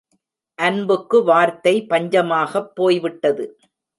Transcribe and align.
அன்புக்கு 0.59 1.23
வார்த்தை 1.23 1.85
பஞ்சமாகப் 1.89 2.71
போய்விட்டது. 2.75 3.45